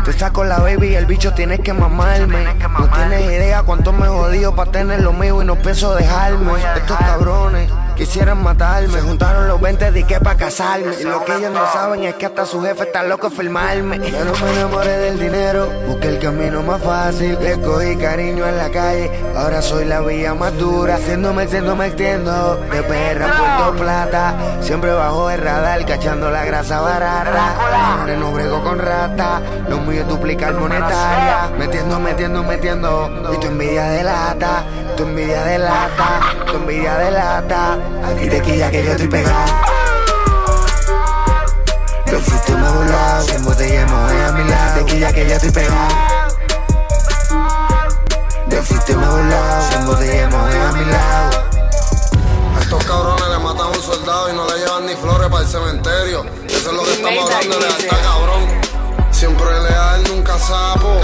Tú 0.04 0.10
estás 0.10 0.30
con 0.30 0.48
la 0.48 0.58
baby 0.58 0.88
y 0.88 0.94
el 0.94 1.06
bicho 1.06 1.32
tienes 1.32 1.60
que 1.60 1.72
mamarme. 1.72 2.44
No 2.78 2.88
tienes 2.90 3.22
idea 3.22 3.62
cuánto 3.62 3.92
me 3.92 4.06
jodido 4.06 4.54
para 4.54 4.70
tener 4.70 5.00
lo 5.00 5.12
mío 5.12 5.42
y 5.42 5.46
no 5.46 5.56
pienso 5.56 5.94
dejarme. 5.94 6.52
Estos 6.76 6.98
cabrones 6.98 7.70
quisieran 7.96 8.42
matarme. 8.42 8.92
Se 8.92 9.00
juntaron 9.00 9.48
los 9.48 9.60
20 9.60 9.90
de 9.90 10.04
que 10.04 10.20
para 10.20 10.36
casarme. 10.36 10.94
Y 11.00 11.04
lo 11.04 11.24
que 11.24 11.34
ellos 11.34 11.52
no 11.52 11.66
saben 11.72 12.04
es 12.04 12.14
que 12.14 12.26
hasta 12.26 12.46
su 12.46 12.62
jefe 12.62 12.84
está 12.84 13.02
loco 13.02 13.30
de 13.30 13.36
filmarme. 13.36 13.98
Yo 13.98 14.24
no 14.24 14.32
me 14.32 14.52
enamoré 14.52 14.98
del 14.98 15.18
dinero, 15.18 15.68
busqué 15.88 16.08
el 16.08 16.18
camino 16.20 16.62
más 16.62 16.80
fácil. 16.82 17.36
Le 17.40 17.60
cogí 17.60 17.96
cariño 17.96 18.46
en 18.46 18.56
la 18.56 18.70
calle, 18.70 19.10
ahora 19.34 19.62
soy 19.62 19.86
la 19.86 20.00
vía 20.00 20.34
más 20.34 20.56
dura. 20.58 20.96
Haciéndome, 20.96 21.44
haciéndome 21.44 21.86
extiendo. 21.86 22.56
De 22.56 22.82
perra, 22.82 23.26
Puerto 23.26 23.82
Plata. 23.82 24.34
Siempre 24.60 24.92
bajo 24.92 25.30
el 25.30 25.40
radar, 25.40 25.84
cachando 25.86 26.30
la 26.30 26.44
grasa 26.44 26.80
barata. 26.80 27.98
Ahora 27.98 28.16
no 28.16 28.30
brego 28.32 28.62
con 28.62 28.78
rata. 28.78 29.40
Lo 29.68 29.78
mío 29.80 30.02
es 30.02 30.08
duplicar 30.08 30.52
monetaria. 30.54 31.50
Metiendo, 31.58 31.98
metiendo, 31.98 32.44
metiendo. 32.44 33.32
Y 33.32 33.38
tu 33.38 33.46
envidia 33.46 33.84
de 33.88 34.04
lata. 34.04 34.64
Tu 34.96 35.02
envidia 35.02 35.44
de 35.44 35.58
lata. 35.58 36.20
Tu 36.46 36.56
envidia 36.56 36.94
de 36.96 37.10
lata. 37.10 37.78
Aquí 38.02 38.28
tequilla 38.30 38.70
que 38.70 38.82
yo 38.82 38.92
estoy 38.92 39.08
pegado. 39.08 39.52
Lo 42.10 42.18
fuiste 42.20 42.52
me 42.52 42.68
volado. 42.70 43.22
Sin 43.26 43.44
botella 43.44 43.82
a 43.82 44.32
mi 44.32 44.48
lado. 44.48 44.84
Tequilla 44.84 45.12
que 45.12 45.28
yo 45.28 45.34
estoy 45.34 45.50
pegado. 45.50 45.94
Lo 48.50 48.62
fuiste 48.62 48.96
me 48.96 49.06
volado. 49.06 49.70
Sin 49.70 49.86
botella 49.86 50.24
a 50.24 50.72
mi 50.72 50.84
lado. 50.86 51.44
A 52.56 52.60
estos 52.62 52.84
cabrones 52.84 53.28
le 53.28 53.38
matan 53.38 53.66
a 53.66 53.68
un 53.68 53.82
soldado 53.82 54.30
y 54.30 54.32
no 54.32 54.46
le 54.46 54.58
llevan 54.58 54.86
ni 54.86 54.96
flores 54.96 55.28
para 55.28 55.42
el 55.42 55.48
cementerio. 55.48 56.24
Eso 56.48 56.70
es 56.70 56.72
lo 56.74 56.82
que 56.82 56.92
estamos 56.92 57.30
hablando 57.30 57.58
de 57.58 57.66
alta 57.66 57.96
cabrón. 58.00 58.65
Siempre 59.26 59.60
leal, 59.60 60.04
nunca 60.04 60.38
sapo. 60.38 61.00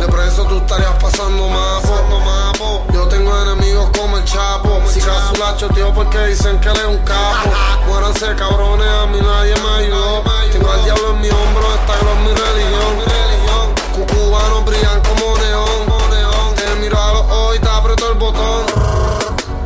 De 0.00 0.08
preso 0.08 0.44
tú 0.46 0.56
estarías 0.56 0.92
pasando 1.00 1.48
mapo. 1.48 2.84
Yo 2.92 3.06
tengo 3.06 3.30
enemigos 3.42 3.90
como 3.96 4.18
el 4.18 4.24
Chapo. 4.24 4.82
Si 4.88 4.98
caso 4.98 5.32
la 5.38 5.56
tío 5.72 5.94
porque 5.94 6.18
dicen 6.26 6.58
que 6.58 6.68
él 6.68 6.76
es 6.78 6.84
un 6.84 6.98
capo. 7.04 7.50
Muéranse 7.86 8.34
cabrones, 8.34 8.88
a 8.88 9.06
mí 9.06 9.20
nadie 9.20 9.54
me 9.62 9.84
ayudó. 9.84 10.24
Tengo 10.50 10.68
al 10.68 10.84
diablo 10.84 11.10
en 11.10 11.20
mi 11.20 11.28
hombro, 11.30 11.74
esta 11.74 11.94
es 11.94 12.16
mi 12.24 12.34
religión. 12.34 13.74
Cucubanos 13.94 14.64
brillan 14.64 15.00
como 15.02 15.38
neón. 15.38 16.54
Te 16.56 16.74
miro 16.80 17.00
a 17.00 17.12
los 17.12 17.22
ojos 17.22 17.54
y 17.54 17.58
te 17.60 17.68
aprieto 17.68 18.10
el 18.10 18.18
botón. 18.18 18.66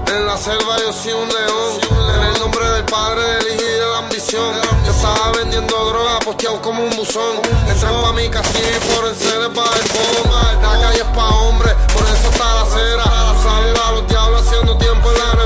En 0.09 0.27
la 0.27 0.37
selva 0.37 0.77
yo 0.79 0.93
soy 0.93 1.13
un 1.13 1.27
león. 1.27 1.98
Padre, 2.91 3.23
de 3.45 3.81
la 3.81 3.99
ambición. 3.99 4.55
Yo 4.85 4.91
estaba 4.91 5.33
vendiendo 5.37 5.75
droga, 5.91 6.19
posteado 6.21 6.61
como 6.63 6.83
un 6.83 6.91
buzón. 6.97 7.37
Entran 7.69 8.01
pa' 8.01 8.13
mi 8.13 8.29
castillo 8.29 8.67
y 8.67 8.95
por 8.95 9.07
el 9.07 9.15
cele 9.15 9.49
pa' 9.51 9.65
el 9.77 9.89
fondo. 9.89 10.35
La 10.63 10.81
calle 10.81 10.99
es 10.99 11.17
pa' 11.17 11.29
hombres, 11.29 11.75
por 11.93 12.03
eso 12.03 12.31
está 12.31 12.45
la 12.55 12.63
acera. 12.63 13.05
Salva 13.43 13.89
a 13.89 13.93
los 13.93 14.09
diablos 14.09 14.43
haciendo 14.47 14.77
tiempo 14.79 15.11
en 15.11 15.19
la 15.19 15.38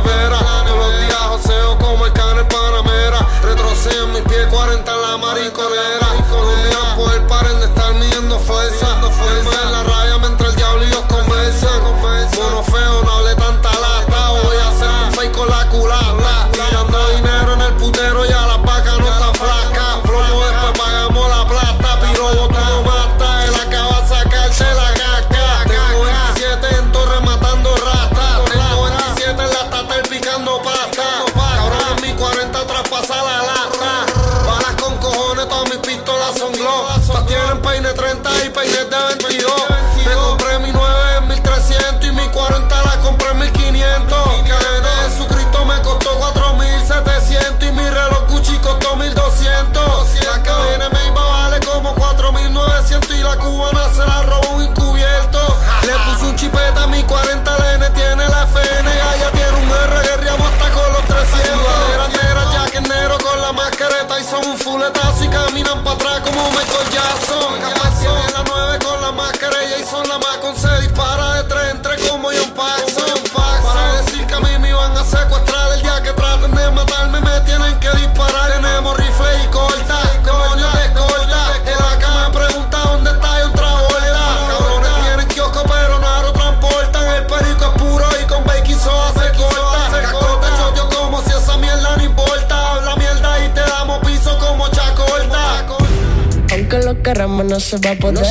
Aunque 97.12 97.42
lo 97.42 97.44
queramos 97.44 97.44
no 97.46 97.60
se 97.60 97.76
va 97.78 97.90
a 97.90 97.94
poder. 97.96 98.26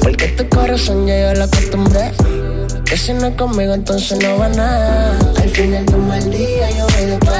Porque 0.00 0.28
tu 0.28 0.48
corazón 0.48 1.06
ya 1.06 1.32
yo 1.32 1.38
lo 1.38 1.44
acostumbré. 1.44 2.12
Que 2.84 2.96
si 2.96 3.12
no 3.12 3.26
es 3.26 3.34
conmigo 3.34 3.74
entonces 3.74 4.18
no 4.22 4.38
va 4.38 4.48
nada. 4.48 5.18
Al 5.42 5.50
final 5.50 5.84
de 5.84 5.94
un 5.94 6.08
mal 6.08 6.30
día 6.30 6.70
yo 6.70 6.86
voy 6.86 7.06
después. 7.06 7.38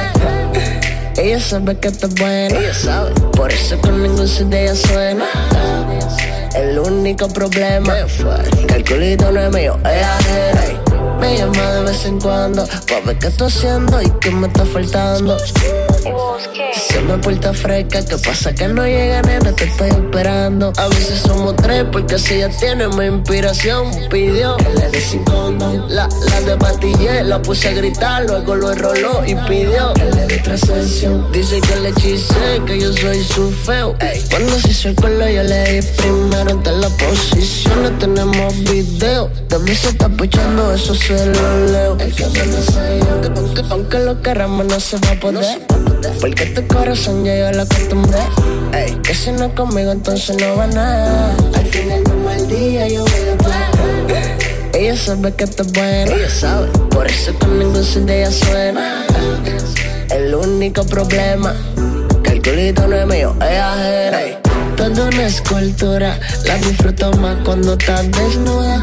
Ella 1.16 1.40
sabe 1.40 1.76
que 1.78 1.90
tú 1.90 2.06
es 2.06 2.14
buena. 2.14 2.58
Ella 2.58 2.74
sabe. 2.74 3.12
Por 3.36 3.52
eso 3.52 3.78
con 3.80 4.02
ningún 4.02 4.26
CD 4.26 4.64
ella 4.64 4.74
suena. 4.74 5.26
El 6.56 6.78
único 6.78 7.28
problema 7.28 7.94
que 8.66 8.74
el 8.74 8.84
culito 8.84 9.30
no 9.30 9.40
es 9.40 9.52
mío, 9.52 9.78
es 9.84 10.04
ajeno. 10.04 11.18
Me 11.20 11.38
llama 11.38 11.72
de 11.72 11.82
vez 11.84 12.04
en 12.04 12.20
cuando 12.20 12.66
pa' 12.66 13.00
ver 13.06 13.18
qué 13.18 13.28
estoy 13.28 13.46
haciendo 13.48 14.02
y 14.02 14.10
qué 14.20 14.30
me 14.30 14.48
está 14.48 14.64
faltando. 14.64 15.36
Se 16.94 17.00
me 17.00 17.18
porta 17.18 17.52
fresca, 17.52 18.04
¿qué 18.04 18.16
pasa? 18.18 18.54
Que 18.54 18.68
no 18.68 18.86
llega, 18.86 19.20
nena, 19.22 19.50
te 19.50 19.64
estoy 19.64 19.88
esperando. 19.88 20.72
A 20.76 20.86
veces 20.86 21.18
somos 21.18 21.56
tres, 21.56 21.84
porque 21.90 22.20
si 22.20 22.34
ella 22.34 22.50
tiene 22.50 22.86
mi 22.86 23.06
inspiración, 23.06 23.90
pidió 24.08 24.56
que 24.58 24.68
le. 24.68 24.84
La, 25.88 26.08
la 26.08 26.40
de 26.40 27.24
la 27.24 27.42
puse 27.42 27.68
a 27.68 27.72
gritar, 27.72 28.24
luego 28.26 28.54
lo 28.54 28.72
enroló 28.72 29.24
y 29.26 29.34
pidió 29.34 29.92
que 29.94 30.04
le 30.04 30.26
dé. 30.26 30.42
Dice 31.32 31.60
que 31.60 31.76
le 31.80 31.88
hechicé, 31.88 32.62
que 32.64 32.78
yo 32.78 32.92
soy 32.92 33.24
su 33.24 33.50
feo. 33.50 33.96
Cuando 34.30 34.60
se 34.60 34.70
hizo 34.70 34.88
el 34.90 34.94
culo, 34.94 35.28
yo 35.28 35.42
le 35.42 35.72
di 35.72 35.86
primero 35.96 36.50
en 36.50 36.62
todas 36.62 36.80
las 36.80 36.92
posiciones. 36.92 37.98
Tenemos 37.98 38.56
video, 38.70 39.30
de 39.48 39.58
mí 39.58 39.74
se 39.74 39.88
está 39.88 40.08
puchando, 40.08 40.72
eso 40.72 40.94
se 40.94 41.26
lo 41.26 41.66
leo. 41.66 41.96
El 41.98 42.14
que 42.14 42.26
me 42.26 43.00
yo, 43.00 43.32
aunque, 43.36 43.62
aunque 43.68 43.98
lo 43.98 44.22
queramos, 44.22 44.66
no 44.66 44.78
se 44.78 44.96
va 44.98 45.10
a 45.10 45.18
poder. 45.18 45.58
Porque 46.20 46.46
tu 46.46 46.66
corazón 46.84 47.24
ya 47.24 47.34
yo 47.34 47.50
lo 47.52 47.62
acostumbré. 47.62 48.18
Ey, 48.74 48.92
que 49.02 49.14
si 49.14 49.32
no 49.32 49.46
es 49.46 49.52
conmigo, 49.54 49.90
entonces 49.90 50.36
no 50.36 50.54
va 50.54 50.66
nada. 50.66 51.34
Al 51.54 51.64
final 51.64 52.04
del 52.04 52.16
mal 52.18 52.46
día 52.46 52.86
yo 52.88 53.04
voy 53.04 53.28
a 53.32 53.38
pagar. 53.38 54.38
Ella 54.74 54.94
sabe 54.94 55.32
que 55.32 55.44
esto 55.44 55.62
es 55.62 55.72
bueno. 55.72 56.12
Ella 56.12 56.28
sabe. 56.28 56.66
Por 56.90 57.06
eso 57.06 57.32
con 57.38 57.58
ningún 57.58 57.82
sin 57.82 58.04
de 58.04 58.20
ella 58.20 58.30
suena. 58.30 59.06
El 60.10 60.34
único 60.34 60.84
problema. 60.84 61.54
Que 62.22 62.32
el 62.32 62.42
culito 62.42 62.86
no 62.86 62.96
es 62.96 63.06
mío, 63.06 63.34
es 63.40 63.58
ajeno. 63.58 64.18
Ey, 64.18 64.36
Toda 64.76 65.08
una 65.08 65.26
escultura. 65.26 66.20
La 66.44 66.56
disfruto 66.58 67.12
más 67.14 67.38
cuando 67.46 67.72
estás 67.72 68.10
desnuda. 68.12 68.82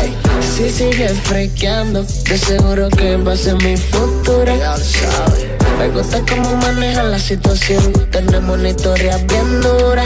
Ey, 0.00 0.16
si 0.56 0.70
sigues 0.70 1.12
frequeando, 1.24 2.04
de 2.04 2.38
seguro 2.38 2.88
que 2.88 3.16
va 3.16 3.32
a 3.34 3.36
ser 3.36 3.56
mi 3.62 3.76
futuro. 3.76 4.56
Ya 4.56 4.78
lo 4.78 4.82
sabes. 4.82 5.47
Me 5.78 5.88
gusta 5.90 6.20
cómo 6.28 6.56
maneja 6.56 7.04
la 7.04 7.18
situación. 7.18 7.92
Tenemos 8.10 8.58
una 8.58 8.70
historia 8.70 9.16
bien 9.28 9.60
dura. 9.60 10.04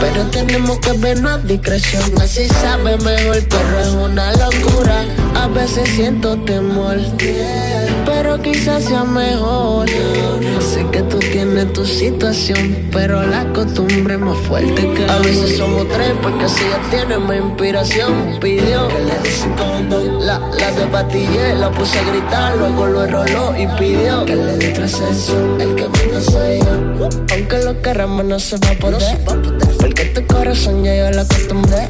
Pero 0.00 0.26
tenemos 0.30 0.78
que 0.80 0.92
vernos 0.92 1.32
a 1.32 1.38
discreción. 1.38 2.02
Así 2.20 2.48
sabe 2.48 2.96
mejor, 2.98 3.42
pero 3.48 3.80
es 3.80 3.88
una 3.88 4.32
locura. 4.32 5.04
A 5.34 5.48
veces 5.48 5.88
siento 5.90 6.38
temor, 6.44 6.96
pero 8.24 8.40
quizás 8.40 8.84
sea 8.84 9.04
mejor. 9.04 9.86
Sé 10.60 10.86
que 10.90 11.02
tú 11.02 11.18
tienes 11.18 11.70
tu 11.74 11.84
situación, 11.84 12.88
pero 12.90 13.22
la 13.22 13.44
costumbre 13.52 14.14
es 14.14 14.20
más 14.20 14.38
fuerte 14.38 14.94
que 14.94 15.04
A 15.04 15.18
veces 15.18 15.58
somos 15.58 15.86
tres, 15.88 16.12
porque 16.22 16.48
si 16.48 16.64
ella 16.64 16.80
tiene 16.90 17.18
mi 17.18 17.36
inspiración, 17.36 18.38
pidió 18.40 18.88
que 18.88 18.98
le 19.00 19.56
condón. 19.58 20.26
La, 20.26 20.38
la 20.38 20.72
de 20.72 20.86
patillé, 20.86 21.54
la 21.54 21.70
puse 21.70 21.98
a 21.98 22.02
gritar, 22.04 22.56
luego 22.56 22.86
lo 22.86 23.04
enroló 23.04 23.54
y 23.58 23.66
pidió 23.78 24.24
que 24.24 24.36
le 24.36 24.56
dé 24.56 24.72
otra 24.72 24.88
sesión. 24.88 25.60
El 25.60 25.74
que 25.74 25.82
no 25.82 26.20
soy 26.20 26.60
yo, 26.60 27.08
aunque 27.30 27.58
lo 27.62 27.82
queramos, 27.82 28.24
no 28.24 28.38
se 28.38 28.56
va 28.56 28.70
a 28.70 28.74
poder. 28.78 29.18
Porque 29.78 30.04
tu 30.06 30.26
corazón 30.26 30.82
ya 30.82 30.96
yo 30.96 31.10
lo 31.10 31.20
acostumbré. 31.20 31.88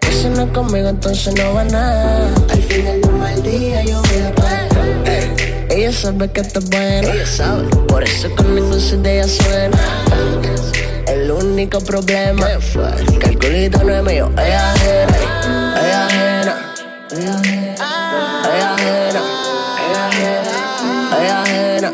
Que 0.00 0.12
si 0.12 0.28
no 0.28 0.42
es 0.42 0.50
conmigo, 0.50 0.88
entonces 0.88 1.32
no 1.36 1.54
va 1.54 1.62
nada. 1.62 2.28
Al 2.50 2.62
final 2.62 3.00
de 3.00 3.08
un 3.08 3.20
mal 3.20 3.42
día 3.44 3.84
yo 3.84 4.02
voy 4.02 4.22
a 4.22 4.34
pagar. 4.34 4.68
Ey, 5.06 5.51
ella 5.72 5.92
sabe 5.92 6.30
que 6.30 6.42
esto 6.42 6.58
es 6.58 6.68
bueno. 6.68 7.08
Ella 7.12 7.26
sabe. 7.26 7.64
Por 7.88 8.04
eso 8.04 8.28
con 8.36 8.54
ningún 8.54 8.80
sin 8.80 9.02
de 9.02 9.18
ella 9.18 9.28
suena. 9.28 9.78
El 11.06 11.30
único 11.30 11.80
problema 11.80 12.46
que 13.20 13.28
el 13.28 13.38
culito 13.38 13.82
no 13.82 13.94
es 13.94 14.02
mío, 14.02 14.30
es 14.36 14.54
ajena. 14.54 15.16
Es 15.76 15.94
ajena. 15.94 16.74
Es 17.10 17.26
ajena. 18.64 19.20
Es 21.22 21.32
ajena. 21.32 21.92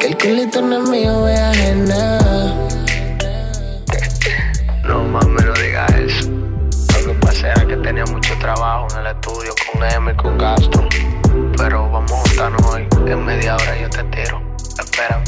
Que 0.00 0.06
el 0.08 0.18
culito 0.18 0.62
no 0.62 0.82
es 0.82 0.88
mío, 0.88 1.28
es 1.28 1.38
ajena. 1.38 2.18
No 4.84 5.04
mami, 5.04 5.42
no 5.44 5.52
digas 5.54 5.92
eso. 5.94 6.28
Lo 7.06 7.12
que 7.12 7.18
pasa 7.20 7.52
era 7.52 7.66
que 7.66 7.76
tenía 7.76 8.04
mucho 8.06 8.34
trabajo 8.40 8.88
en 8.92 9.06
el 9.06 9.06
estudio 9.14 9.54
con 9.72 9.84
M 9.84 10.12
y 10.12 10.16
con 10.16 10.38
Castro. 10.38 10.88
Pero 11.68 11.90
vamos 11.90 12.10
a 12.12 12.16
juntarnos 12.16 12.62
hoy. 12.64 12.88
En 13.06 13.26
media 13.26 13.54
hora 13.54 13.78
yo 13.78 13.90
te 13.90 14.02
tiro. 14.04 14.40
Espérame. 14.78 15.22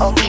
Ok, 0.00 0.20